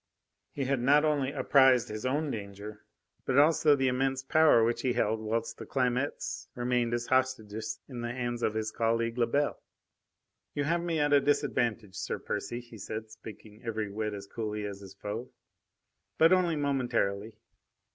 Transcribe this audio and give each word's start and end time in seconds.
He 0.51 0.65
had 0.65 0.79
not 0.79 1.05
only 1.05 1.31
apprised 1.31 1.89
his 1.89 2.07
own 2.07 2.31
danger, 2.31 2.83
but 3.23 3.37
also 3.37 3.75
the 3.75 3.87
immense 3.87 4.23
power 4.23 4.63
which 4.63 4.81
he 4.81 4.93
held 4.93 5.19
whilst 5.19 5.59
the 5.59 5.65
Clamettes 5.67 6.47
remained 6.55 6.95
as 6.95 7.05
hostages 7.05 7.79
in 7.87 8.01
the 8.01 8.11
hands 8.11 8.41
of 8.41 8.55
his 8.55 8.71
colleague 8.71 9.19
Lebel. 9.19 9.61
"You 10.55 10.63
have 10.63 10.81
me 10.81 10.99
at 10.99 11.13
a 11.13 11.21
disadvantage, 11.21 11.93
Sir 11.97 12.17
Percy," 12.17 12.61
he 12.61 12.79
said, 12.79 13.11
speaking 13.11 13.61
every 13.63 13.91
whit 13.91 14.15
as 14.15 14.25
coolly 14.25 14.65
as 14.65 14.79
his 14.79 14.95
foe. 14.95 15.29
"But 16.17 16.33
only 16.33 16.55
momentarily. 16.55 17.37